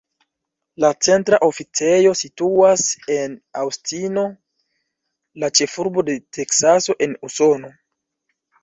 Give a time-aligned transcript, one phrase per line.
[0.85, 4.27] La centra oficejo situas en Aŭstino,
[5.45, 7.73] la ĉefurbo de Teksaso en Usono.